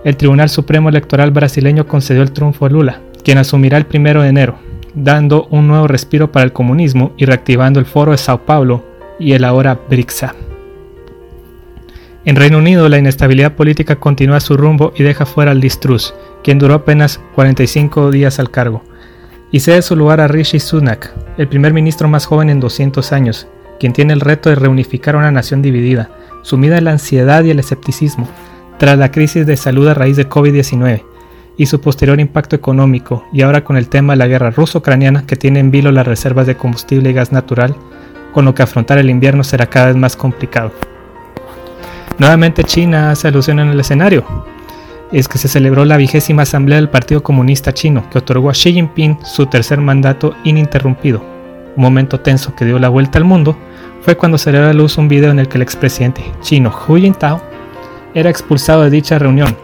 el 0.04 0.16
Tribunal 0.16 0.50
Supremo 0.50 0.88
Electoral 0.88 1.32
brasileño 1.32 1.88
concedió 1.88 2.22
el 2.22 2.30
triunfo 2.30 2.64
a 2.64 2.68
Lula, 2.68 3.00
quien 3.24 3.38
asumirá 3.38 3.76
el 3.76 3.88
1 3.92 4.22
de 4.22 4.28
enero, 4.28 4.56
dando 4.94 5.48
un 5.50 5.66
nuevo 5.66 5.88
respiro 5.88 6.30
para 6.30 6.44
el 6.44 6.52
comunismo 6.52 7.14
y 7.16 7.24
reactivando 7.24 7.80
el 7.80 7.86
Foro 7.86 8.12
de 8.12 8.18
Sao 8.18 8.46
Paulo 8.46 8.84
y 9.18 9.32
el 9.32 9.42
ahora 9.42 9.80
BRICSA. 9.90 10.36
En 12.28 12.36
Reino 12.36 12.58
Unido, 12.58 12.90
la 12.90 12.98
inestabilidad 12.98 13.54
política 13.54 13.96
continúa 13.96 14.40
su 14.40 14.58
rumbo 14.58 14.92
y 14.94 15.02
deja 15.02 15.24
fuera 15.24 15.52
al 15.52 15.60
Liz 15.60 15.80
quien 16.44 16.58
duró 16.58 16.74
apenas 16.74 17.22
45 17.34 18.10
días 18.10 18.38
al 18.38 18.50
cargo, 18.50 18.84
y 19.50 19.60
cede 19.60 19.80
su 19.80 19.96
lugar 19.96 20.20
a 20.20 20.28
Rishi 20.28 20.60
Sunak, 20.60 21.10
el 21.38 21.48
primer 21.48 21.72
ministro 21.72 22.06
más 22.06 22.26
joven 22.26 22.50
en 22.50 22.60
200 22.60 23.12
años, 23.12 23.48
quien 23.80 23.94
tiene 23.94 24.12
el 24.12 24.20
reto 24.20 24.50
de 24.50 24.56
reunificar 24.56 25.16
una 25.16 25.30
nación 25.30 25.62
dividida, 25.62 26.10
sumida 26.42 26.76
en 26.76 26.84
la 26.84 26.90
ansiedad 26.90 27.44
y 27.44 27.50
el 27.50 27.60
escepticismo, 27.60 28.28
tras 28.78 28.98
la 28.98 29.10
crisis 29.10 29.46
de 29.46 29.56
salud 29.56 29.88
a 29.88 29.94
raíz 29.94 30.18
de 30.18 30.28
COVID-19 30.28 31.02
y 31.56 31.64
su 31.64 31.80
posterior 31.80 32.20
impacto 32.20 32.54
económico, 32.54 33.24
y 33.32 33.40
ahora 33.40 33.64
con 33.64 33.78
el 33.78 33.88
tema 33.88 34.12
de 34.12 34.18
la 34.18 34.26
guerra 34.26 34.50
ruso-ucraniana 34.50 35.24
que 35.26 35.36
tiene 35.36 35.60
en 35.60 35.70
vilo 35.70 35.92
las 35.92 36.06
reservas 36.06 36.46
de 36.46 36.58
combustible 36.58 37.08
y 37.08 37.14
gas 37.14 37.32
natural, 37.32 37.74
con 38.34 38.44
lo 38.44 38.54
que 38.54 38.64
afrontar 38.64 38.98
el 38.98 39.08
invierno 39.08 39.44
será 39.44 39.64
cada 39.64 39.86
vez 39.86 39.96
más 39.96 40.14
complicado. 40.14 40.72
Nuevamente 42.18 42.64
China 42.64 43.12
hace 43.12 43.28
alusión 43.28 43.60
en 43.60 43.68
el 43.68 43.78
escenario, 43.78 44.24
es 45.12 45.28
que 45.28 45.38
se 45.38 45.46
celebró 45.46 45.84
la 45.84 45.96
vigésima 45.96 46.42
asamblea 46.42 46.76
del 46.76 46.90
Partido 46.90 47.22
Comunista 47.22 47.72
Chino, 47.72 48.10
que 48.10 48.18
otorgó 48.18 48.50
a 48.50 48.54
Xi 48.54 48.72
Jinping 48.72 49.18
su 49.24 49.46
tercer 49.46 49.80
mandato 49.80 50.34
ininterrumpido. 50.42 51.22
Un 51.76 51.82
momento 51.82 52.18
tenso 52.18 52.56
que 52.56 52.64
dio 52.64 52.80
la 52.80 52.88
vuelta 52.88 53.18
al 53.18 53.24
mundo 53.24 53.56
fue 54.00 54.16
cuando 54.16 54.36
salió 54.36 54.60
a 54.60 54.66
la 54.66 54.72
luz 54.72 54.98
un 54.98 55.06
video 55.06 55.30
en 55.30 55.38
el 55.38 55.46
que 55.46 55.58
el 55.58 55.62
expresidente 55.62 56.22
chino 56.40 56.70
Hu 56.70 56.96
Jintao 56.96 57.40
era 58.14 58.30
expulsado 58.30 58.82
de 58.82 58.90
dicha 58.90 59.18
reunión. 59.18 59.56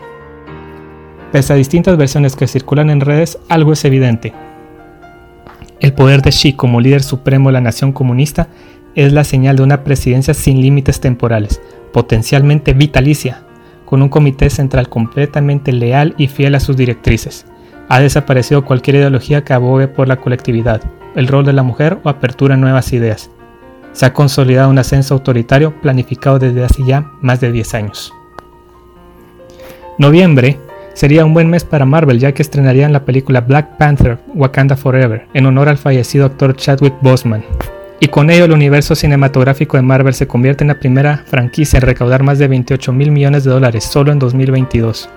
Pese 1.33 1.53
a 1.53 1.57
distintas 1.57 1.97
versiones 1.97 2.37
que 2.37 2.47
circulan 2.47 2.89
en 2.89 3.01
redes, 3.01 3.39
algo 3.49 3.73
es 3.73 3.85
evidente. 3.85 4.33
El 5.81 5.93
poder 5.93 6.23
de 6.23 6.31
Xi 6.31 6.53
como 6.53 6.81
líder 6.81 7.03
supremo 7.03 7.49
de 7.49 7.55
la 7.55 7.61
nación 7.61 7.93
comunista 7.93 8.47
es 8.95 9.13
la 9.13 9.25
señal 9.25 9.57
de 9.57 9.65
una 9.65 9.83
presidencia 9.83 10.35
sin 10.35 10.61
límites 10.61 11.01
temporales, 11.01 11.61
potencialmente 11.95 12.73
vitalicia, 12.73 13.45
con 13.85 14.03
un 14.03 14.09
comité 14.09 14.51
central 14.51 14.89
completamente 14.89 15.73
leal 15.73 16.15
y 16.19 16.27
fiel 16.27 16.57
a 16.57 16.61
sus 16.61 16.77
directrices. 16.77 17.47
Ha 17.89 18.01
desaparecido 18.01 18.65
cualquier 18.65 18.97
ideología 18.97 19.45
que 19.45 19.53
abogue 19.53 19.87
por 19.87 20.09
la 20.09 20.17
colectividad, 20.17 20.83
el 21.15 21.29
rol 21.29 21.45
de 21.47 21.53
la 21.53 21.63
mujer 21.63 22.01
o 22.03 22.09
apertura 22.09 22.55
a 22.55 22.59
nuevas 22.59 22.93
ideas. 22.93 23.31
Se 23.93 24.07
ha 24.07 24.13
consolidado 24.13 24.71
un 24.71 24.79
ascenso 24.81 25.15
autoritario 25.15 25.81
planificado 25.81 26.41
desde 26.41 26.65
hace 26.65 26.83
ya 26.85 27.13
más 27.21 27.41
de 27.41 27.53
10 27.53 27.75
años. 27.75 28.13
Noviembre 29.97 30.59
sería 30.95 31.25
un 31.25 31.33
buen 31.33 31.49
mes 31.49 31.63
para 31.63 31.85
Marvel 31.85 32.19
ya 32.19 32.33
que 32.33 32.43
estrenarían 32.43 32.93
la 32.93 33.05
película 33.05 33.41
Black 33.41 33.77
Panther 33.77 34.19
Wakanda 34.35 34.75
Forever 34.75 35.29
en 35.33 35.47
honor 35.47 35.69
al 35.69 35.79
fallecido 35.79 36.27
actor 36.27 36.57
Chadwick 36.57 36.95
Boseman 37.03 37.45
y 38.01 38.09
con 38.09 38.31
ello 38.31 38.45
el 38.45 38.53
universo 38.53 38.95
cinematográfico 38.95 39.77
de 39.77 39.83
Marvel 39.83 40.15
se 40.15 40.27
convierte 40.27 40.65
en 40.65 40.69
la 40.69 40.81
primera 40.81 41.25
franquicia 41.27 41.79
en 41.79 41.83
recaudar 41.83 42.23
más 42.23 42.39
de 42.39 42.49
28 42.49 42.93
mil 42.93 43.11
millones 43.11 43.45
de 43.45 43.51
dólares 43.51 43.85
solo 43.85 44.13
en 44.13 44.19
2022. 44.19 45.09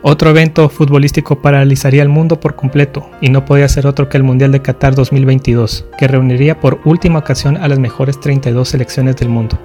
Otro 0.00 0.30
evento 0.30 0.68
futbolístico 0.68 1.42
paralizaría 1.42 2.02
el 2.02 2.08
mundo 2.08 2.38
por 2.38 2.54
completo 2.54 3.10
y 3.20 3.30
no 3.30 3.44
podía 3.44 3.68
ser 3.68 3.86
otro 3.86 4.08
que 4.08 4.16
el 4.16 4.22
Mundial 4.22 4.52
de 4.52 4.62
Qatar 4.62 4.94
2022, 4.94 5.86
que 5.98 6.06
reuniría 6.06 6.60
por 6.60 6.80
última 6.84 7.18
ocasión 7.18 7.56
a 7.56 7.66
las 7.66 7.80
mejores 7.80 8.20
32 8.20 8.68
selecciones 8.68 9.16
del 9.16 9.28
mundo. 9.28 9.58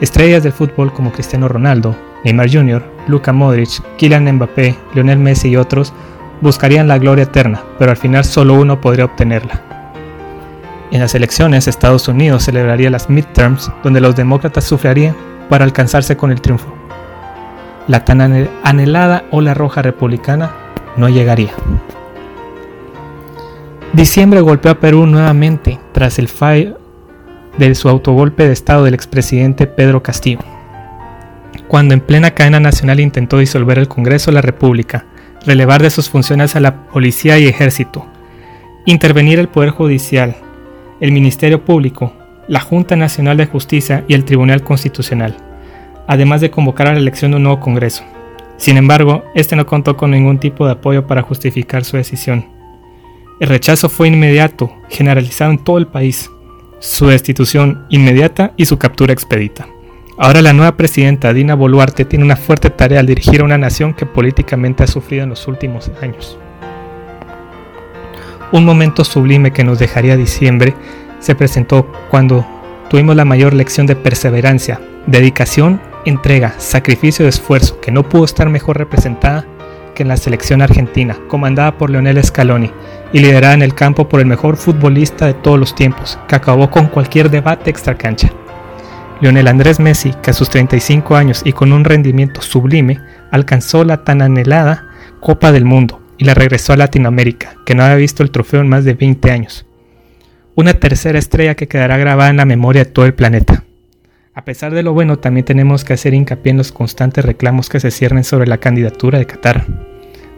Estrellas 0.00 0.42
del 0.42 0.52
fútbol 0.52 0.92
como 0.92 1.12
Cristiano 1.12 1.46
Ronaldo, 1.46 1.96
Neymar 2.24 2.50
Jr., 2.50 2.82
Luka 3.06 3.32
Modric, 3.32 3.80
Kylian 3.96 4.32
Mbappé, 4.32 4.74
Lionel 4.94 5.18
Messi 5.18 5.50
y 5.50 5.56
otros 5.56 5.92
buscarían 6.40 6.88
la 6.88 6.98
gloria 6.98 7.24
eterna, 7.24 7.62
pero 7.78 7.92
al 7.92 7.96
final 7.96 8.24
solo 8.24 8.54
uno 8.54 8.80
podría 8.80 9.04
obtenerla. 9.04 9.67
En 10.90 11.00
las 11.00 11.14
elecciones, 11.14 11.68
Estados 11.68 12.08
Unidos 12.08 12.44
celebraría 12.44 12.88
las 12.88 13.10
midterms, 13.10 13.70
donde 13.82 14.00
los 14.00 14.16
demócratas 14.16 14.64
sufrirían 14.64 15.14
para 15.50 15.64
alcanzarse 15.64 16.16
con 16.16 16.30
el 16.30 16.40
triunfo. 16.40 16.74
La 17.88 18.04
tan 18.04 18.48
anhelada 18.62 19.24
ola 19.30 19.54
roja 19.54 19.82
republicana 19.82 20.50
no 20.96 21.08
llegaría. 21.08 21.52
Diciembre 23.92 24.40
golpeó 24.40 24.72
a 24.72 24.80
Perú 24.80 25.06
nuevamente 25.06 25.78
tras 25.92 26.18
el 26.18 26.28
fallo 26.28 26.78
de 27.58 27.74
su 27.74 27.88
autogolpe 27.88 28.46
de 28.46 28.52
estado 28.52 28.84
del 28.84 28.94
expresidente 28.94 29.66
Pedro 29.66 30.02
Castillo, 30.02 30.40
cuando 31.66 31.94
en 31.94 32.00
plena 32.00 32.32
cadena 32.32 32.60
nacional 32.60 33.00
intentó 33.00 33.38
disolver 33.38 33.78
el 33.78 33.88
Congreso 33.88 34.30
de 34.30 34.36
la 34.36 34.42
República, 34.42 35.06
relevar 35.44 35.82
de 35.82 35.90
sus 35.90 36.08
funciones 36.08 36.56
a 36.56 36.60
la 36.60 36.86
policía 36.86 37.38
y 37.38 37.46
ejército, 37.46 38.06
intervenir 38.86 39.38
el 39.38 39.48
Poder 39.48 39.70
Judicial, 39.70 40.36
el 41.00 41.12
Ministerio 41.12 41.64
Público, 41.64 42.12
la 42.48 42.60
Junta 42.60 42.96
Nacional 42.96 43.36
de 43.36 43.46
Justicia 43.46 44.04
y 44.08 44.14
el 44.14 44.24
Tribunal 44.24 44.62
Constitucional, 44.62 45.36
además 46.06 46.40
de 46.40 46.50
convocar 46.50 46.88
a 46.88 46.92
la 46.92 46.98
elección 46.98 47.30
de 47.30 47.36
un 47.36 47.44
nuevo 47.44 47.60
Congreso. 47.60 48.04
Sin 48.56 48.76
embargo, 48.76 49.24
este 49.34 49.54
no 49.54 49.66
contó 49.66 49.96
con 49.96 50.10
ningún 50.10 50.38
tipo 50.38 50.66
de 50.66 50.72
apoyo 50.72 51.06
para 51.06 51.22
justificar 51.22 51.84
su 51.84 51.96
decisión. 51.96 52.46
El 53.38 53.48
rechazo 53.48 53.88
fue 53.88 54.08
inmediato, 54.08 54.72
generalizado 54.88 55.52
en 55.52 55.58
todo 55.58 55.78
el 55.78 55.86
país, 55.86 56.30
su 56.80 57.06
destitución 57.06 57.86
inmediata 57.88 58.52
y 58.56 58.66
su 58.66 58.78
captura 58.78 59.12
expedita. 59.12 59.68
Ahora 60.16 60.42
la 60.42 60.52
nueva 60.52 60.76
presidenta 60.76 61.32
Dina 61.32 61.54
Boluarte 61.54 62.04
tiene 62.04 62.24
una 62.24 62.34
fuerte 62.34 62.70
tarea 62.70 62.98
al 62.98 63.06
dirigir 63.06 63.40
a 63.40 63.44
una 63.44 63.58
nación 63.58 63.94
que 63.94 64.06
políticamente 64.06 64.82
ha 64.82 64.88
sufrido 64.88 65.22
en 65.22 65.30
los 65.30 65.46
últimos 65.46 65.92
años. 66.02 66.36
Un 68.50 68.64
momento 68.64 69.04
sublime 69.04 69.52
que 69.52 69.64
nos 69.64 69.78
dejaría 69.78 70.16
diciembre 70.16 70.74
se 71.18 71.34
presentó 71.34 71.90
cuando 72.10 72.46
tuvimos 72.88 73.14
la 73.14 73.26
mayor 73.26 73.52
lección 73.52 73.86
de 73.86 73.94
perseverancia, 73.94 74.80
dedicación, 75.06 75.80
entrega, 76.06 76.54
sacrificio 76.58 77.26
y 77.26 77.28
esfuerzo 77.28 77.78
que 77.80 77.92
no 77.92 78.08
pudo 78.08 78.24
estar 78.24 78.48
mejor 78.48 78.78
representada 78.78 79.44
que 79.94 80.02
en 80.02 80.08
la 80.08 80.16
selección 80.16 80.62
argentina, 80.62 81.18
comandada 81.28 81.76
por 81.76 81.90
Leonel 81.90 82.22
Scaloni 82.24 82.70
y 83.12 83.18
liderada 83.18 83.54
en 83.54 83.62
el 83.62 83.74
campo 83.74 84.08
por 84.08 84.20
el 84.20 84.26
mejor 84.26 84.56
futbolista 84.56 85.26
de 85.26 85.34
todos 85.34 85.58
los 85.58 85.74
tiempos, 85.74 86.18
que 86.26 86.36
acabó 86.36 86.70
con 86.70 86.86
cualquier 86.86 87.30
debate 87.30 87.68
extracancha. 87.68 88.30
Lionel 89.20 89.48
Andrés 89.48 89.80
Messi, 89.80 90.14
que 90.22 90.30
a 90.30 90.34
sus 90.34 90.48
35 90.48 91.16
años 91.16 91.42
y 91.44 91.52
con 91.52 91.72
un 91.72 91.84
rendimiento 91.84 92.40
sublime, 92.40 93.00
alcanzó 93.30 93.84
la 93.84 94.04
tan 94.04 94.22
anhelada 94.22 94.86
Copa 95.20 95.50
del 95.50 95.64
Mundo, 95.64 96.00
y 96.18 96.24
la 96.24 96.34
regresó 96.34 96.72
a 96.72 96.76
Latinoamérica, 96.76 97.56
que 97.64 97.74
no 97.74 97.84
había 97.84 97.96
visto 97.96 98.22
el 98.22 98.30
trofeo 98.30 98.60
en 98.60 98.68
más 98.68 98.84
de 98.84 98.94
20 98.94 99.30
años. 99.30 99.66
Una 100.54 100.74
tercera 100.74 101.18
estrella 101.18 101.54
que 101.54 101.68
quedará 101.68 101.96
grabada 101.96 102.30
en 102.30 102.36
la 102.36 102.44
memoria 102.44 102.84
de 102.84 102.90
todo 102.90 103.06
el 103.06 103.14
planeta. 103.14 103.64
A 104.34 104.44
pesar 104.44 104.74
de 104.74 104.82
lo 104.82 104.92
bueno, 104.92 105.18
también 105.18 105.44
tenemos 105.44 105.84
que 105.84 105.94
hacer 105.94 106.14
hincapié 106.14 106.50
en 106.50 106.58
los 106.58 106.72
constantes 106.72 107.24
reclamos 107.24 107.68
que 107.68 107.80
se 107.80 107.90
ciernen 107.90 108.24
sobre 108.24 108.48
la 108.48 108.58
candidatura 108.58 109.18
de 109.18 109.26
Qatar. 109.26 109.64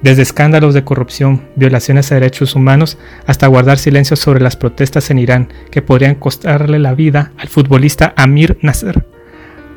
Desde 0.02 0.22
escándalos 0.22 0.72
de 0.72 0.84
corrupción, 0.84 1.42
violaciones 1.56 2.10
a 2.10 2.14
derechos 2.14 2.54
humanos, 2.54 2.96
hasta 3.26 3.46
guardar 3.46 3.78
silencio 3.78 4.16
sobre 4.16 4.40
las 4.40 4.56
protestas 4.56 5.10
en 5.10 5.18
Irán 5.18 5.48
que 5.70 5.82
podrían 5.82 6.14
costarle 6.14 6.78
la 6.78 6.94
vida 6.94 7.32
al 7.36 7.48
futbolista 7.48 8.14
Amir 8.16 8.58
Nasser 8.62 9.06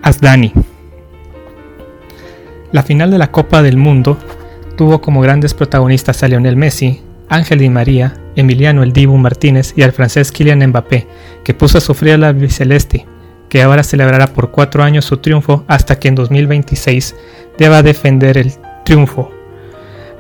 Asdani. 0.02 0.54
La 2.72 2.84
final 2.84 3.12
de 3.12 3.18
la 3.18 3.32
Copa 3.32 3.62
del 3.62 3.78
Mundo 3.78 4.18
tuvo 4.78 5.02
como 5.02 5.22
grandes 5.22 5.54
protagonistas 5.54 6.24
a 6.24 6.28
Lionel 6.28 6.56
Messi, 6.56 7.02
Ángel 7.30 7.60
Di 7.60 7.70
María, 7.70 8.14
Emiliano 8.36 8.84
El 8.84 8.94
Dibu 8.94 9.18
Martínez 9.18 9.74
y 9.76 9.84
al 9.84 9.92
francés 9.92 10.32
Kylian 10.32 10.68
Mbappé, 10.68 11.08
que 11.44 11.54
puso 11.54 11.78
a 11.78 11.82
sufrir 11.82 12.14
a 12.14 12.18
la 12.18 12.32
biceleste, 12.32 13.06
que 13.50 13.62
ahora 13.62 13.84
celebrará 13.84 14.28
por 14.28 14.52
cuatro 14.52 14.84
años 14.84 15.06
su 15.06 15.18
triunfo 15.18 15.64
hasta 15.68 16.00
que 16.00 16.08
en 16.08 16.16
2026 16.16 17.16
deba 17.58 17.84
defender 17.84 18.38
el 18.38 18.52
triunfo. 18.84 19.32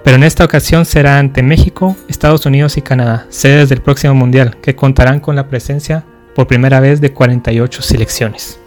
Pero 0.03 0.17
en 0.17 0.23
esta 0.23 0.43
ocasión 0.43 0.85
será 0.85 1.17
ante 1.17 1.43
México, 1.43 1.95
Estados 2.09 2.45
Unidos 2.45 2.77
y 2.77 2.81
Canadá, 2.81 3.25
sedes 3.29 3.69
del 3.69 3.81
próximo 3.81 4.13
Mundial, 4.13 4.57
que 4.61 4.75
contarán 4.75 5.19
con 5.19 5.35
la 5.35 5.47
presencia 5.47 6.05
por 6.35 6.47
primera 6.47 6.79
vez 6.79 6.99
de 6.99 7.13
48 7.13 7.81
selecciones. 7.81 8.59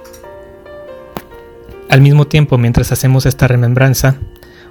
Al 1.89 2.01
mismo 2.01 2.27
tiempo, 2.27 2.59
mientras 2.59 2.91
hacemos 2.91 3.27
esta 3.27 3.47
remembranza, 3.47 4.17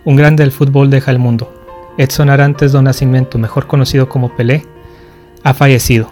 un 0.06 0.16
grande 0.16 0.44
del 0.44 0.52
fútbol 0.52 0.90
deja 0.90 1.12
el 1.12 1.20
mundo. 1.20 1.52
Edson 1.98 2.30
Arantes 2.30 2.72
do 2.72 2.82
Nascimento, 2.82 3.38
mejor 3.38 3.68
conocido 3.68 4.08
como 4.08 4.36
Pelé, 4.36 4.66
ha 5.44 5.54
fallecido. 5.54 6.12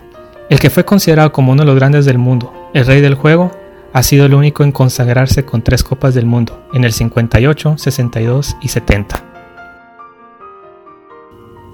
El 0.49 0.59
que 0.59 0.69
fue 0.69 0.83
considerado 0.83 1.31
como 1.31 1.51
uno 1.51 1.61
de 1.61 1.67
los 1.67 1.75
grandes 1.75 2.05
del 2.05 2.17
mundo, 2.17 2.53
el 2.73 2.85
rey 2.85 3.01
del 3.01 3.15
juego, 3.15 3.51
ha 3.93 4.03
sido 4.03 4.25
el 4.25 4.33
único 4.33 4.63
en 4.63 4.71
consagrarse 4.71 5.45
con 5.45 5.61
tres 5.61 5.83
Copas 5.83 6.15
del 6.15 6.25
Mundo, 6.25 6.67
en 6.73 6.83
el 6.83 6.91
58, 6.91 7.77
62 7.77 8.57
y 8.61 8.67
70. 8.67 9.23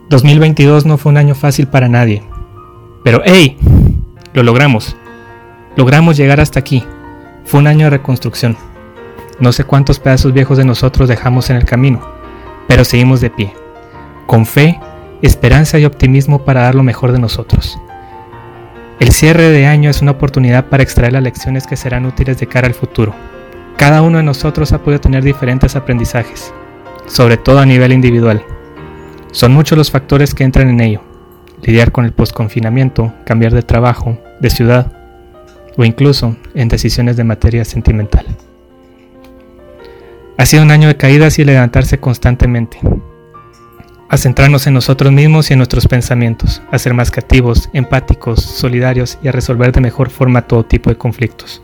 2022 0.10 0.86
no 0.86 0.98
fue 0.98 1.12
un 1.12 1.18
año 1.18 1.36
fácil 1.36 1.68
para 1.68 1.88
nadie, 1.88 2.24
pero 3.04 3.22
¡hey! 3.24 3.58
Lo 4.34 4.44
logramos. 4.44 4.96
Logramos 5.76 6.18
llegar 6.18 6.40
hasta 6.40 6.60
aquí. 6.60 6.84
Fue 7.46 7.60
un 7.60 7.68
año 7.68 7.86
de 7.86 7.92
reconstrucción. 7.92 8.58
No 9.40 9.54
sé 9.54 9.64
cuántos 9.64 10.00
pedazos 10.00 10.34
viejos 10.34 10.58
de 10.58 10.66
nosotros 10.66 11.08
dejamos 11.08 11.50
en 11.50 11.56
el 11.56 11.64
camino, 11.64 12.02
pero 12.68 12.84
seguimos 12.84 13.22
de 13.22 13.30
pie, 13.30 13.54
con 14.26 14.46
fe, 14.46 14.80
esperanza 15.22 15.80
y 15.80 15.86
optimismo 15.86 16.44
para 16.44 16.64
dar 16.64 16.76
lo 16.76 16.84
mejor 16.84 17.14
de 17.14 17.20
nosotros. 17.20 17.80
El 19.00 19.14
cierre 19.14 19.50
de 19.50 19.66
año 19.66 19.90
es 19.90 20.02
una 20.02 20.12
oportunidad 20.12 20.66
para 20.66 20.84
extraer 20.84 21.14
las 21.14 21.24
lecciones 21.24 21.66
que 21.66 21.78
serán 21.78 22.06
útiles 22.06 22.38
de 22.38 22.48
cara 22.48 22.68
al 22.68 22.74
futuro. 22.74 23.16
Cada 23.78 24.02
uno 24.02 24.18
de 24.18 24.24
nosotros 24.24 24.74
ha 24.74 24.80
podido 24.80 25.00
tener 25.00 25.24
diferentes 25.24 25.78
aprendizajes, 25.78 26.54
sobre 27.06 27.38
todo 27.38 27.60
a 27.60 27.66
nivel 27.66 27.94
individual. 27.94 28.44
Son 29.32 29.54
muchos 29.54 29.78
los 29.78 29.90
factores 29.90 30.36
que 30.36 30.44
entran 30.44 30.70
en 30.70 30.82
ello. 30.82 31.02
Lidiar 31.62 31.94
con 31.94 32.04
el 32.04 32.12
postconfinamiento, 32.12 33.14
cambiar 33.26 33.54
de 33.54 33.64
trabajo, 33.64 34.18
de 34.42 34.50
ciudad 34.50 34.92
o 35.78 35.86
incluso 35.86 36.36
en 36.54 36.68
decisiones 36.68 37.16
de 37.16 37.24
materia 37.24 37.64
sentimental. 37.64 38.26
Ha 40.40 40.46
sido 40.46 40.64
un 40.64 40.72
año 40.72 40.88
de 40.88 40.96
caídas 40.96 41.38
y 41.38 41.44
levantarse 41.44 42.00
constantemente, 42.00 42.80
a 44.08 44.16
centrarnos 44.16 44.68
en 44.68 44.74
nosotros 44.74 45.12
mismos 45.12 45.50
y 45.50 45.54
en 45.54 45.60
nuestros 45.60 45.86
pensamientos, 45.86 46.62
a 46.72 46.80
ser 46.80 46.94
más 46.94 47.12
creativos, 47.12 47.70
empáticos, 47.74 48.42
solidarios 48.42 49.18
y 49.22 49.28
a 49.28 49.34
resolver 49.34 49.74
de 49.74 49.82
mejor 49.82 50.10
forma 50.10 50.44
todo 50.44 50.64
tipo 50.64 50.90
de 50.90 50.96
conflictos. 50.96 51.62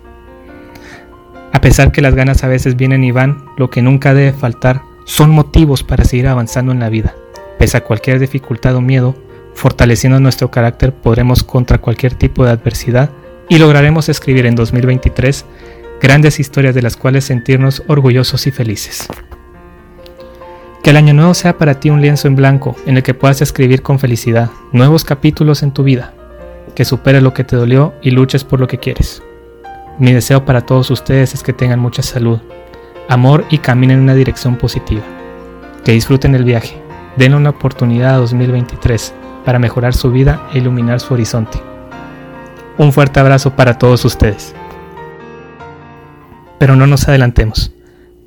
A 1.53 1.62
pesar 1.62 1.94
que 1.94 2.01
las 2.01 2.15
ganas 2.15 2.44
a 2.44 2.50
veces 2.50 2.75
vienen 2.75 3.05
y 3.05 3.12
van, 3.12 3.46
lo 3.55 3.70
que 3.70 3.82
nunca 3.82 4.13
debe 4.13 4.34
faltar 4.34 4.82
son 5.05 5.29
motivos 5.29 5.82
para 5.84 6.03
seguir 6.03 6.27
avanzando 6.27 6.74
en 6.74 6.82
la 6.82 6.89
vida. 6.89 7.15
Pese 7.58 7.77
a 7.77 7.84
cualquier 7.86 8.20
dificultad 8.20 8.75
o 8.75 8.82
miedo, 8.82 9.15
fortaleciendo 9.53 10.20
nuestro 10.20 10.51
carácter 10.51 10.91
podremos 10.91 11.46
contra 11.46 11.77
cualquier 11.77 12.15
tipo 12.15 12.44
de 12.44 12.51
adversidad 12.51 13.10
y 13.48 13.58
lograremos 13.58 14.10
escribir 14.10 14.46
en 14.48 14.55
2023 14.55 15.46
grandes 16.02 16.40
historias 16.40 16.75
de 16.75 16.82
las 16.82 16.98
cuales 16.98 17.25
sentirnos 17.25 17.84
orgullosos 17.88 18.48
y 18.48 18.52
felices. 18.52 19.08
Que 20.84 20.92
el 20.92 20.98
año 20.98 21.14
nuevo 21.14 21.34
sea 21.34 21.58
para 21.58 21.80
ti 21.80 21.90
un 21.90 22.02
lienzo 22.02 22.28
en 22.28 22.36
blanco 22.36 22.75
en 22.86 22.98
el 22.98 23.04
que 23.04 23.14
puedas 23.14 23.42
escribir 23.42 23.82
con 23.82 23.98
felicidad 23.98 24.52
nuevos 24.72 25.04
capítulos 25.04 25.64
en 25.64 25.72
tu 25.72 25.84
vida, 25.84 26.14
que 26.75 26.86
supere 26.86 27.22
lo 27.22 27.34
que 27.34 27.44
te 27.44 27.56
dolió 27.56 27.94
y 28.02 28.12
luches 28.12 28.44
por 28.44 28.60
lo 28.60 28.68
que 28.68 28.78
quieres. 28.78 29.24
Mi 29.98 30.14
deseo 30.14 30.46
para 30.46 30.62
todos 30.62 30.92
ustedes 30.92 31.34
es 31.34 31.42
que 31.42 31.54
tengan 31.54 31.80
mucha 31.80 32.04
salud, 32.04 32.40
amor 33.10 33.46
y 33.50 33.60
caminen 33.60 33.98
en 33.98 34.04
una 34.04 34.14
dirección 34.16 34.58
positiva. 34.58 35.04
Que 35.84 35.94
disfruten 35.94 36.36
el 36.36 36.44
viaje, 36.44 36.78
den 37.16 37.34
una 37.34 37.52
oportunidad 37.52 38.16
a 38.16 38.18
2023 38.18 39.14
para 39.46 39.60
mejorar 39.60 39.94
su 39.94 40.12
vida 40.12 40.48
e 40.54 40.58
iluminar 40.58 41.00
su 41.00 41.14
horizonte. 41.14 41.60
Un 42.78 42.92
fuerte 42.92 43.20
abrazo 43.20 43.56
para 43.56 43.78
todos 43.78 44.04
ustedes. 44.04 44.54
Pero 46.59 46.75
no 46.75 46.88
nos 46.88 47.07
adelantemos. 47.07 47.74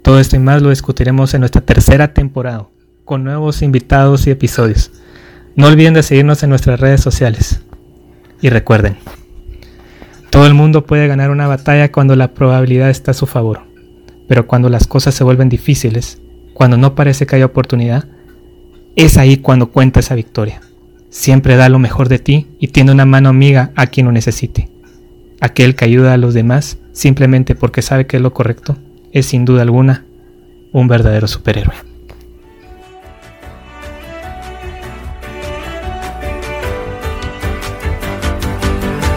Todo 0.02 0.20
esto 0.20 0.36
y 0.36 0.38
más 0.38 0.62
lo 0.62 0.70
discutiremos 0.70 1.34
en 1.34 1.40
nuestra 1.40 1.60
tercera 1.60 2.14
temporada, 2.14 2.68
con 3.04 3.24
nuevos 3.24 3.62
invitados 3.62 4.26
y 4.26 4.30
episodios. 4.30 4.90
No 5.56 5.66
olviden 5.66 5.94
de 5.94 6.02
seguirnos 6.02 6.42
en 6.42 6.50
nuestras 6.50 6.78
redes 6.80 7.00
sociales. 7.00 7.62
Y 8.40 8.48
recuerden, 8.48 8.96
todo 10.30 10.46
el 10.46 10.54
mundo 10.54 10.86
puede 10.86 11.08
ganar 11.08 11.30
una 11.30 11.46
batalla 11.46 11.90
cuando 11.90 12.14
la 12.14 12.34
probabilidad 12.34 12.90
está 12.90 13.10
a 13.10 13.14
su 13.14 13.26
favor, 13.26 13.62
pero 14.28 14.46
cuando 14.46 14.68
las 14.68 14.86
cosas 14.86 15.14
se 15.14 15.24
vuelven 15.24 15.48
difíciles, 15.48 16.20
cuando 16.54 16.76
no 16.76 16.94
parece 16.94 17.26
que 17.26 17.36
haya 17.36 17.46
oportunidad, 17.46 18.06
es 18.94 19.16
ahí 19.16 19.38
cuando 19.38 19.70
cuenta 19.70 20.00
esa 20.00 20.14
victoria. 20.14 20.60
Siempre 21.08 21.56
da 21.56 21.68
lo 21.68 21.78
mejor 21.78 22.08
de 22.08 22.18
ti 22.18 22.46
y 22.60 22.68
tiene 22.68 22.92
una 22.92 23.06
mano 23.06 23.28
amiga 23.28 23.72
a 23.74 23.86
quien 23.86 24.06
lo 24.06 24.12
necesite. 24.12 24.68
Aquel 25.40 25.74
que 25.74 25.84
ayuda 25.84 26.12
a 26.12 26.16
los 26.16 26.34
demás 26.34 26.78
simplemente 26.92 27.54
porque 27.54 27.82
sabe 27.82 28.06
que 28.06 28.16
es 28.16 28.22
lo 28.22 28.34
correcto 28.34 28.76
es 29.12 29.26
sin 29.26 29.44
duda 29.44 29.62
alguna 29.62 30.04
un 30.72 30.88
verdadero 30.88 31.28
superhéroe. 31.28 31.87